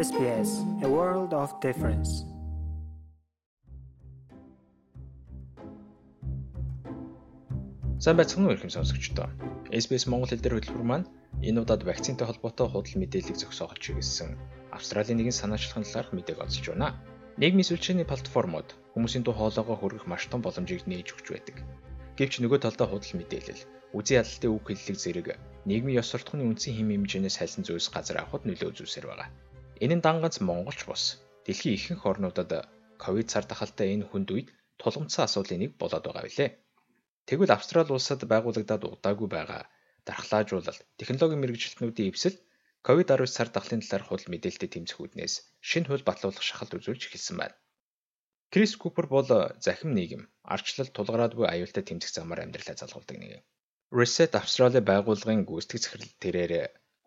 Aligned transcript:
SBS 0.00 0.50
A 0.80 0.88
World 0.88 1.32
of 1.42 1.50
Difference. 1.66 2.10
Сайн 8.04 8.16
байцгаана 8.16 8.48
уу 8.48 8.56
ихэм 8.56 8.72
сонсогчдоо. 8.72 9.28
SBS 9.68 10.08
Монгол 10.08 10.32
хэл 10.32 10.40
дээр 10.40 10.56
хөтөлбөр 10.56 10.86
маань 10.88 11.06
энэ 11.44 11.60
удаад 11.60 11.84
вакцинтай 11.84 12.24
холбоотой 12.24 12.68
худал 12.72 12.96
мэдээллийг 12.96 13.36
зохицоогч 13.36 13.78
чиглэсэн 13.84 14.40
Австралийн 14.72 15.20
нэгэн 15.20 15.36
санаачлагын 15.36 15.84
талаарх 15.84 16.16
мэдээг 16.16 16.38
олзож 16.44 16.66
байна. 16.72 16.96
Нийгмийн 17.36 17.68
сүлжээний 17.68 18.08
платформуд 18.08 18.68
хүмүүсийн 18.96 19.24
дуу 19.28 19.36
хоолойгоо 19.36 19.76
хүргэх 19.76 20.08
маш 20.08 20.24
том 20.32 20.40
боломжийг 20.40 20.88
нээж 20.88 21.12
өгч 21.12 21.26
байдаг. 21.28 21.56
Гэвч 22.16 22.40
нөгөө 22.40 22.64
талдаа 22.64 22.88
худал 22.88 23.12
мэдээлэл, 23.20 23.68
үзий 23.92 24.16
ядалтын 24.16 24.48
үг 24.56 24.64
хэллэг 24.64 24.96
зэрэг 24.96 25.28
нийгмийн 25.68 26.00
ёс 26.00 26.08
суртахууны 26.08 26.48
үндсэн 26.48 26.72
хэм 26.72 26.88
хэмжээнээс 26.88 27.36
сайлсан 27.36 27.68
зүйлс 27.68 27.92
газар 27.92 28.24
авахд 28.24 28.48
нөлөө 28.48 28.72
үзүүлсээр 28.72 29.08
байгаа. 29.12 29.28
Энэ 29.84 29.94
нь 29.96 30.04
данганц 30.04 30.36
Монголч 30.48 30.80
бус 30.88 31.02
дэлхийн 31.44 31.76
ихэнх 31.76 32.04
орнуудад 32.10 32.50
ковид 33.02 33.26
цар 33.32 33.44
тахалтай 33.48 33.88
энэ 33.94 34.08
хүнд 34.08 34.28
үед 34.34 34.48
тулгымцсан 34.80 35.24
асуудлын 35.24 35.60
нэг 35.62 35.72
болоод 35.80 36.04
байгаа 36.04 36.24
билээ. 36.28 36.50
Тэгвэл 37.28 37.54
Австрали 37.56 37.92
улсад 37.96 38.20
байгуулагдаад 38.32 38.82
удаагүй 38.84 39.28
байгаа 39.32 39.62
дархлаажуулалт, 40.08 40.80
технологийн 41.00 41.42
мэрэгжилтнүүдийн 41.42 42.10
эвсэл 42.12 42.36
ковид-19 42.86 43.36
цар 43.36 43.48
тахлын 43.52 43.82
талаар 43.84 44.04
худал 44.06 44.28
мэдээлэлтэй 44.32 44.70
тэмцэх 44.72 45.00
үүднээс 45.00 45.34
шинэ 45.68 45.88
хууль 45.88 46.08
батлуулах 46.08 46.44
шахалт 46.44 46.76
үзүүлж 46.76 47.02
эхэлсэн 47.08 47.36
байна. 47.40 47.56
Крис 48.52 48.72
Купер 48.82 49.06
бол 49.06 49.28
захим 49.66 49.90
нийгэм, 49.94 50.22
арчлал 50.54 50.90
тулгараад 50.92 51.32
буй 51.36 51.46
аюултай 51.46 51.84
тэмцэх 51.86 52.10
замаар 52.12 52.42
амьдралаа 52.42 52.76
залгуулдаг 52.80 53.16
нэг. 53.20 53.44
Reset 53.98 54.32
Australia 54.40 54.82
байгууллагын 54.90 55.46
гүйцэтгэх 55.48 55.82
захирал 55.82 56.12
тэрээр 56.24 56.52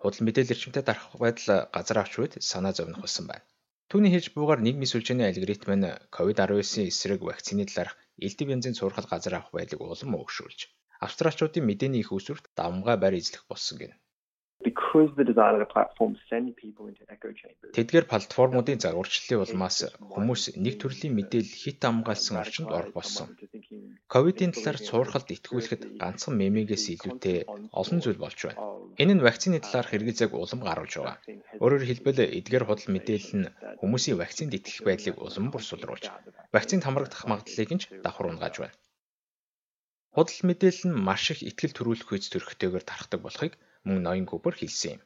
худал 0.03 0.21
мэдээлэл 0.27 0.53
эрчимтэй 0.53 0.83
дарах 0.85 1.15
байдал 1.23 1.71
газар 1.75 1.97
авч 2.03 2.13
үед 2.19 2.33
санаа 2.51 2.73
зовнох 2.75 3.01
болсон 3.03 3.25
байна. 3.31 3.47
Түүний 3.87 4.11
хэлж 4.11 4.27
буугаар 4.35 4.61
нийгмийн 4.63 4.91
сүлжээний 4.91 5.27
алгоритм 5.29 5.71
нь 5.79 5.87
COVID-19-ийн 6.15 6.89
эсрэг 6.91 7.21
вакцины 7.23 7.63
талаарх 7.65 7.95
элдв 8.25 8.47
янзын 8.55 8.77
цуурхал 8.77 9.07
газар 9.09 9.33
авах 9.35 9.51
байдлыг 9.55 9.79
улам 9.79 10.19
өгшүүлж, 10.19 10.59
австралчуудын 11.05 11.67
мэдээний 11.67 12.01
их 12.03 12.11
усүрт 12.17 12.45
давмгай 12.59 12.97
барь 12.99 13.19
эзлэх 13.21 13.43
болсон 13.47 13.75
гэнэ. 13.79 13.95
Тэдгээр 17.75 18.05
платформуудын 18.07 18.79
загварчлалын 18.79 19.43
улмаас 19.43 19.77
хүмүүс 20.13 20.43
нэг 20.65 20.75
төрлийн 20.79 21.13
мэдээлэл 21.19 21.59
хит 21.63 21.81
амгаалсан 21.83 22.35
орчинд 22.43 22.71
орох 22.71 22.93
болсон. 22.95 23.27
Ковидын 24.13 24.55
талаар 24.55 24.79
цуурхалд 24.87 25.27
итгүүлэхэд 25.35 25.83
ганцхан 26.01 26.35
мемигээс 26.39 26.85
илүүтэй 26.95 27.37
олон 27.79 27.99
зүйл 28.01 28.23
болж 28.23 28.39
байна. 28.47 28.61
Энэ 29.01 29.13
нь 29.17 29.25
вакцины 29.25 29.57
талаарх 29.59 29.89
хэрэгцээг 29.89 30.31
улам 30.37 30.61
гаргаж 30.61 30.93
байгаа. 30.97 31.17
Өөрөөр 31.63 31.83
хэлбэл 31.89 32.19
эдгээр 32.37 32.65
худал 32.69 32.89
мэдээлэл 32.93 33.33
нь 33.41 33.51
хүмүүсийн 33.81 34.19
вакцинд 34.21 34.53
итгэх 34.53 34.85
байдлыг 34.85 35.15
улам 35.17 35.49
бүрсүүлруулж, 35.49 36.05
вакцинд 36.53 36.85
хамрагдах 36.85 37.25
магадлалыг 37.25 37.71
нь 37.73 37.85
давхар 38.05 38.29
унгааж 38.29 38.55
байна. 38.61 38.77
Худал 40.13 40.39
мэдээлэл 40.45 40.85
нь 40.93 40.99
маш 41.07 41.23
их 41.33 41.41
ихтгэл 41.41 41.73
төрүүлэх 41.73 42.09
үйс 42.13 42.29
төрхтэйгээр 42.29 42.85
тархдаг 42.85 43.19
болохыг 43.25 43.53
мөн 43.81 43.97
ноён 44.05 44.29
Купер 44.29 44.53
хэлсэн 44.53 44.91
юм. 44.95 45.01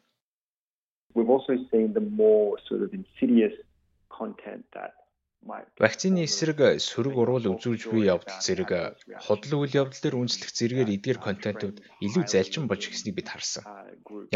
We've 1.16 1.32
also 1.32 1.56
seen 1.72 1.96
the 1.96 2.04
more 2.04 2.60
sort 2.68 2.82
of 2.84 2.92
insidious 2.92 3.56
content 4.12 4.68
that 4.76 4.92
Вакцины 5.84 6.20
эсрэг 6.28 6.60
сөрөг 6.88 7.16
уруул 7.22 7.46
үзүүлж 7.54 7.84
буй 7.92 8.04
явдал 8.14 8.40
зэрэг 8.46 8.72
худал 9.26 9.54
үйл 9.64 9.74
явдал 9.82 10.02
дээр 10.04 10.20
үндэслэх 10.20 10.52
зэрэгээр 10.58 10.94
эдгээр 10.96 11.20
контентууд 11.24 11.78
илүү 12.06 12.24
залжин 12.34 12.66
болж 12.68 12.84
ирснийг 12.92 13.16
бид 13.16 13.32
харсан. 13.32 13.64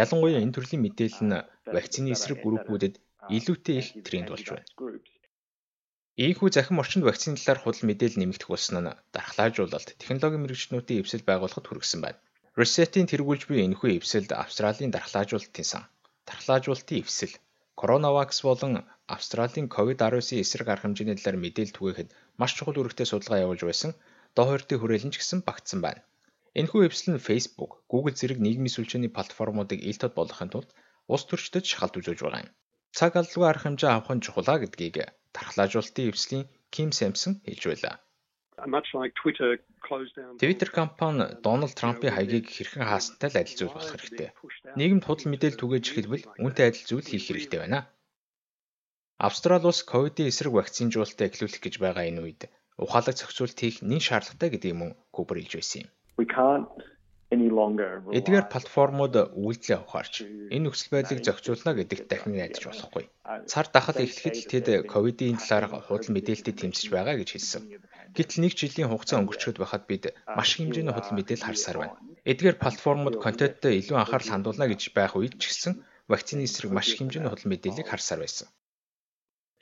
Ялангуяа 0.02 0.40
энэ 0.44 0.56
төрлийн 0.56 0.84
мэдээлэл 0.84 1.28
нь 1.28 1.46
вакцины 1.76 2.10
эсрэг 2.16 2.40
группүүдэд 2.44 2.96
илүүтэй 3.38 3.76
их 3.82 3.88
тренд 4.08 4.28
болж 4.32 4.48
байна. 4.52 4.68
Ийхүү 6.26 6.50
захим 6.52 6.82
орчинд 6.82 7.04
вакцины 7.08 7.36
талаар 7.36 7.60
худал 7.62 7.84
мэдээлэл 7.88 8.20
нэмэгдэх 8.20 8.50
болсон 8.52 8.78
нь 8.84 8.98
дархлаажуулалт, 9.16 9.90
технологийн 10.00 10.44
мэрэгчнүүдийн 10.44 11.02
эвсэл 11.02 11.28
байгуулахад 11.28 11.68
хүргэсэн 11.68 12.00
байна. 12.04 12.20
Reset-ийн 12.60 13.08
тэргүүлж 13.12 13.48
буй 13.48 13.64
энэхүү 13.64 13.90
эвсэлд 14.00 14.32
Австралийн 14.44 14.92
дархлаажуулалтын 14.92 15.68
сан, 15.72 15.84
дархлаажуулалтын 16.28 17.00
эвсэл, 17.00 17.34
Коронавакс 17.80 18.40
болон 18.48 18.74
Австралийн 19.16 19.68
COVID-19 19.76 20.44
эсрэг 20.44 20.68
арга 20.74 20.84
хэмжээний 20.86 21.18
талаар 21.18 21.38
мэдээлэл 21.42 21.78
түгээхэд 21.78 22.10
маш 22.40 22.52
чухал 22.58 22.80
үүрэгтэй 22.80 23.08
судалгаа 23.10 23.44
явуулж 23.46 23.62
байсан 23.68 23.92
доо 24.36 24.46
хоёртын 24.48 24.80
хүрээлэн 24.80 25.12
ч 25.14 25.16
гэсэн 25.20 25.40
багтсан 25.48 25.80
байна. 25.84 26.02
Энэхүү 26.60 26.82
эвсэл 26.88 27.16
нь 27.16 27.26
Facebook, 27.28 27.72
Google 27.92 28.16
зэрэг 28.20 28.40
нийгмийн 28.44 28.76
сүлжээний 28.76 29.12
платформуудыг 29.16 29.80
ил 29.90 30.00
тод 30.00 30.14
болгохын 30.16 30.52
тулд 30.52 30.70
улс 31.14 31.24
төрчдөд 31.28 31.66
шахалт 31.68 31.96
үзүүлж 32.00 32.22
байгаа 32.24 32.44
юм. 32.44 32.52
Цаг 32.98 33.12
алдалгүй 33.16 33.48
арга 33.48 33.64
хэмжээ 33.64 33.92
авах 33.94 34.12
нь 34.16 34.24
чухал 34.26 34.50
гэдгийг 34.60 34.96
дархлаажуулалтын 35.36 36.10
эвслийн 36.12 36.46
Ким 36.74 36.90
Сэмпсон 36.98 37.34
хэлж 37.48 37.64
байлаа. 37.68 37.96
Twitter 40.42 40.70
компани 40.70 41.26
Дональд 41.42 41.76
Трампын 41.80 42.14
хаягийг 42.14 42.46
хэрхэн 42.52 42.86
хаасантай 42.86 43.30
л 43.32 43.40
адил 43.42 43.58
зүйл 43.58 43.74
болох 43.74 43.92
хэрэгтэй. 43.96 44.30
Нийгэмд 44.78 45.06
худал 45.08 45.28
мэдээлэл 45.32 45.62
түгээж 45.62 45.86
эхэлбэл 45.90 46.26
үүнтэй 46.44 46.66
адил 46.70 46.86
зүйл 46.90 47.08
хийх 47.10 47.26
хэрэгтэй 47.28 47.60
байна. 47.62 47.80
Австрали 49.18 49.66
улс 49.70 49.82
ковидын 49.86 50.30
эсрэг 50.30 50.54
вакцинжуулалтаа 50.54 51.28
эхлүүлэх 51.30 51.62
гэж 51.64 51.76
байгаа 51.82 52.06
энэ 52.10 52.22
үед 52.26 52.42
ухаалаг 52.78 53.16
зохицуулт 53.18 53.58
хийх 53.60 53.78
нэн 53.86 54.02
шаардлагатай 54.02 54.50
гэдгийг 54.52 54.78
мөн 54.78 54.92
Кубер 55.16 55.38
хэлж 55.40 55.54
байсан 55.58 55.80
юм. 55.86 55.90
Эдгээр 57.32 58.46
платформуд 58.52 59.16
үйлдэлээ 59.16 59.80
ухаарч 59.80 60.16
энэ 60.52 60.64
нөхцөл 60.68 60.92
байдлыг 60.92 61.24
зохицуулна 61.24 61.72
гэдэгт 61.80 62.12
дахин 62.12 62.36
найдаж 62.36 62.64
болохгүй. 62.68 63.06
Цар 63.48 63.66
дахал 63.72 64.04
эхлэхэд 64.04 64.36
л 64.36 64.50
тэд 64.52 64.68
ковидын 64.92 65.40
талаар 65.40 65.66
худал 65.88 66.12
мэдээлэлтэй 66.12 66.56
тэмцэж 66.60 66.92
байгаа 66.92 67.16
гэж 67.16 67.30
хэлсэн. 67.32 67.64
Гэтэл 68.18 68.44
нэг 68.44 68.54
жилийн 68.60 68.90
хугацаа 68.92 69.24
өнгөрчөөд 69.24 69.58
байхад 69.60 69.84
бид 69.88 70.04
маш 70.38 70.50
хэмжээний 70.60 70.92
худал 70.92 71.16
мэдээлэл 71.16 71.48
харсаар 71.48 71.78
байна. 71.80 71.96
Эдгээр 72.28 72.58
платформуд 72.60 73.16
контенттой 73.24 73.80
илүү 73.80 73.98
анхаарал 74.00 74.32
хандуулна 74.32 74.66
гэж 74.68 74.82
байх 74.98 75.16
үед 75.16 75.40
ч 75.40 75.48
гэсэн 75.48 75.74
вакцины 76.12 76.44
эсрэг 76.44 76.72
маш 76.76 76.92
хэмжээний 76.98 77.32
худал 77.32 77.48
мэдээллийг 77.52 77.88
харсаар 77.88 78.20
байсан. 78.24 78.48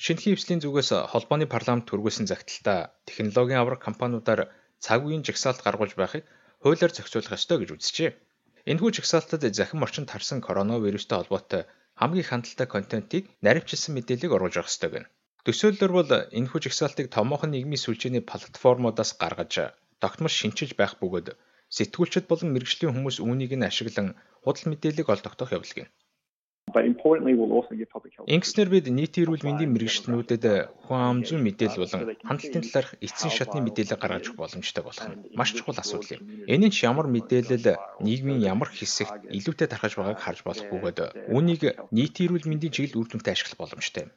Шинэхэн 0.04 0.34
эвслийн 0.34 0.64
зүгээс 0.64 0.90
холбооны 1.12 1.46
парламент 1.46 1.86
түргүүлсэн 1.92 2.26
загталтаа 2.32 2.80
технологийн 3.06 3.62
авраг 3.62 3.84
компаниудаар 3.86 4.42
цаг 4.82 5.00
үеийн 5.06 5.28
жагсаалт 5.28 5.62
гаргуулж 5.62 5.94
байхыг 6.00 6.24
хуулиар 6.64 6.92
зохицуулах 6.96 7.38
ёстой 7.38 7.58
гэж 7.60 7.70
үзжээ. 7.76 8.12
Энэхүү 8.72 8.90
жагсаалтад 8.98 9.44
захим 9.60 9.84
орчинд 9.86 10.10
харсан 10.10 10.40
коронавирустай 10.42 11.18
холбоотой 11.20 11.64
хамгийн 12.00 12.30
хандлттай 12.32 12.68
контентийг 12.68 13.24
наривчилсан 13.46 13.92
мэдээллийг 13.94 14.32
оруулж 14.34 14.56
авах 14.58 14.72
ёстой 14.72 14.90
гэнэ. 14.94 15.08
Төсөөллөөр 15.50 15.94
бол 15.98 16.12
энэхүү 16.38 16.60
жагсаалтыг 16.62 17.08
томоохон 17.10 17.50
нийгмийн 17.58 17.82
сүлжээний 17.82 18.22
платформудаас 18.22 19.18
гаргаж 19.22 19.74
тогтмол 19.98 20.30
шинчиж 20.30 20.78
байх 20.78 20.94
бөгөөд 21.02 21.28
сэтгүүлчид 21.74 22.26
болон 22.30 22.54
мэрэгжлийн 22.54 22.94
хүмүүс 22.94 23.18
үүнийг 23.26 23.58
нь 23.58 23.66
ашиглан 23.66 24.14
худал 24.46 24.66
мэдээллийг 24.70 25.10
олдогдох 25.10 25.50
явдал 25.58 25.74
гэнэ. 25.74 25.90
Ингэснээр 28.30 28.70
бид 28.70 28.86
нийтийн 28.94 29.26
эрүүл 29.26 29.42
мэндийн 29.42 29.74
мэрэгчлэнүүдэд 29.74 30.46
хүн 30.86 31.00
ам 31.10 31.18
зүйн 31.26 31.42
мэдээлэл 31.42 31.82
болон 31.82 32.04
хандлтын 32.30 32.64
талаарх 32.70 32.94
эцсийн 33.02 33.34
шатны 33.34 33.66
мэдээлэл 33.66 33.98
гаргаж 33.98 34.30
өгөх 34.30 34.42
боломжтой 34.46 34.84
болох 34.86 35.08
нь 35.10 35.18
маш 35.34 35.50
чухал 35.58 35.82
асуудал 35.82 36.14
юм. 36.14 36.46
Энэ 36.46 36.70
нь 36.70 36.74
ч 36.78 36.86
ямар 36.86 37.10
мэдээлэл 37.10 37.74
нийгмийн 38.06 38.46
ямар 38.54 38.70
хэсэгт 38.70 39.34
илүүтэй 39.34 39.66
тархаж 39.66 39.98
байгааг 39.98 40.22
харж 40.22 40.40
болох 40.46 40.66
бөгөөд 40.70 41.00
үүнийг 41.34 41.62
нийтийн 41.90 42.26
эрүүл 42.30 42.46
мэндийн 42.46 42.74
чиглэл 42.76 43.02
үр 43.02 43.08
дүнтэй 43.10 43.34
ашиглах 43.34 43.58
боломжтой 43.66 44.06
юм. 44.06 44.14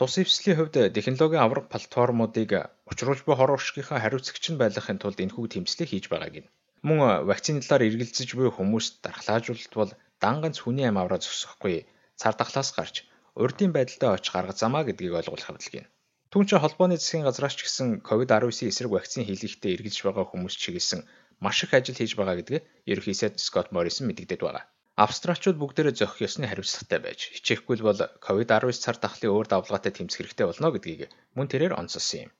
Тус 0.00 0.16
эвслийн 0.16 0.56
хувьд 0.56 0.96
технологийн 0.96 1.44
авраг 1.44 1.68
платформуудыг 1.68 2.50
учруулж 2.90 3.20
буй 3.24 3.36
хор 3.36 3.52
уршигийнхаа 3.52 4.00
хариуцагч 4.00 4.44
нь 4.48 4.60
байлгахын 4.60 4.96
тулд 4.96 5.20
энэхүү 5.20 5.44
тэмцлийг 5.52 5.88
хийж 5.92 6.08
байгааг 6.08 6.36
нь. 6.40 6.50
Мөн 6.86 7.28
вакцины 7.28 7.60
талаар 7.60 7.84
эргэлзэж 7.84 8.28
буй 8.32 8.48
хүмүүст 8.48 9.04
дархлаажуулалт 9.04 9.74
бол 9.76 9.92
дан 10.24 10.36
ганц 10.40 10.56
хүний 10.64 10.88
амь 10.88 10.96
авраа 10.96 11.20
зогсохгүй 11.20 11.84
цар 12.20 12.32
тахлаас 12.40 12.70
гарч 12.78 13.04
урдын 13.42 13.76
байдалтай 13.76 14.10
очих 14.16 14.34
арга 14.40 14.56
замаа 14.56 14.88
гэдгийг 14.88 15.20
ойлгуулах 15.20 15.48
хэвлэг 15.48 15.74
юм. 15.80 15.86
Түүнч 16.32 16.50
холбооны 16.56 16.96
засгийн 16.96 17.28
газраас 17.28 17.54
ч 17.58 17.68
гэсэн 17.68 17.88
COVID-19 18.08 18.72
эсрэг 18.72 18.90
вакцины 18.96 19.28
хийлгэхдээ 19.28 19.74
эргэлж 19.76 19.98
байгаа 20.00 20.24
хүмүүс 20.32 20.54
чиглэсэн 20.62 21.00
маш 21.44 21.60
их 21.64 21.76
ажил 21.76 22.00
хийж 22.00 22.16
байгаа 22.16 22.40
гэдгийг 22.40 22.64
ерөнхий 22.88 23.16
сайд 23.20 23.36
Скот 23.36 23.68
Моррисон 23.68 24.08
мэдэгдээд 24.08 24.40
байгаа. 24.48 24.64
Австралчууд 25.00 25.56
бүгдээрээ 25.60 25.94
зохих 25.96 26.28
ёсны 26.28 26.44
хариуцлагатай 26.44 27.00
байж 27.00 27.20
хичээхгүй 27.32 27.76
бол 27.80 28.00
COVID-19 28.26 28.84
цар 28.84 28.96
тахлын 29.00 29.32
өөр 29.32 29.46
давлгаатай 29.48 29.92
тэмцэх 29.96 30.18
хэрэгтэй 30.20 30.46
болно 30.46 30.68
гэдгийг 30.76 31.08
мөн 31.36 31.48
тэрээр 31.48 31.78
онцолсон 31.80 32.28
юм. 32.28 32.30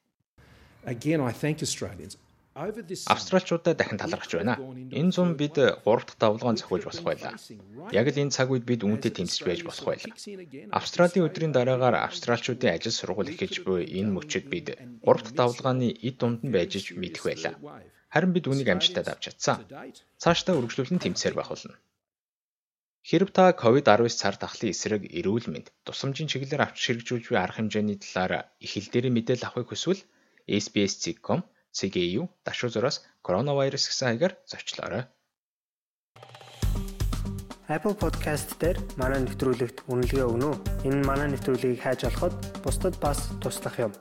Again 0.85 1.21
I 1.25 1.33
thank 1.33 1.59
Australians 1.65 2.21
Австралчуудаа 3.15 3.75
дахин 3.79 3.97
талархаж 3.97 4.33
байна. 4.37 4.55
Энэ 5.01 5.13
зам 5.17 5.39
бид 5.41 5.57
3 5.57 5.81
дахь 5.81 6.19
давлгаан 6.21 6.59
зохиож 6.61 6.85
болох 6.85 7.07
байлаа. 7.09 7.35
Яг 7.95 8.07
л 8.13 8.21
энэ 8.21 8.35
цаг 8.37 8.51
үед 8.51 8.69
бид 8.69 8.83
үүнтэй 8.85 9.13
тэмцэж 9.15 9.41
байж 9.47 9.61
болох 9.65 9.87
байлаа. 9.87 10.13
Австралийн 10.79 11.27
өдрийн 11.31 11.55
дараагаар 11.55 11.97
австралчуудын 12.11 12.75
ажил 12.77 12.93
сургууль 12.93 13.33
эхэлж 13.33 13.57
буй 13.65 13.87
энэ 13.99 14.13
мөчөд 14.13 14.47
бид 14.53 14.67
3 14.77 15.01
дахь 15.07 15.37
давлгааны 15.39 15.89
эд 16.09 16.17
дунд 16.21 16.43
нь 16.45 16.53
байж 16.53 16.73
мэдэх 17.03 17.23
байлаа. 17.25 17.55
Харин 18.13 18.35
бид 18.35 18.45
үүнийг 18.51 18.69
амжилтад 18.69 19.07
авч 19.09 19.23
чадсан. 19.31 19.57
Цаашдаа 20.19 20.59
үргэлжлүүлэн 20.59 21.01
тэмцээр 21.01 21.39
байх 21.39 21.55
болно. 21.55 21.79
Хэрэв 23.01 23.31
та 23.33 23.57
COVID-19 23.57 24.13
цар 24.13 24.37
тахлын 24.37 24.73
эсрэг 24.77 25.09
эрүүл 25.09 25.49
мэнд 25.49 25.73
тусламжийн 25.89 26.29
чиглэлээр 26.29 26.69
авч 26.69 26.79
хэрэгжүүлж 26.85 27.33
буй 27.33 27.39
арга 27.41 27.57
хэмжээний 27.57 27.97
талаар 27.97 28.53
дээрээ 28.61 29.13
мэдээлэл 29.17 29.49
авахыг 29.49 29.73
хүсвэл 29.73 30.05
SBS.com 30.45 31.41
CGU 31.73 32.29
дашуу 32.45 32.69
зураас 32.69 33.01
коронавирус 33.25 33.89
гэсэн 33.89 34.07
хаягаар 34.21 34.35
зочлоорой. 34.45 35.05
Apple 37.73 37.97
Podcast 37.97 38.59
дээр 38.61 38.77
манай 39.01 39.23
нэвтрүүлэгт 39.25 39.87
үнэлгээ 39.89 40.27
өгнө 40.27 40.47
үү? 40.51 40.57
Энэ 40.91 41.07
манай 41.07 41.29
нэвтрүүлгийг 41.31 41.81
хайж 41.81 42.05
олоход 42.05 42.35
бусдад 42.67 42.99
бас 42.99 43.31
туслах 43.41 43.79
юм. 43.79 43.95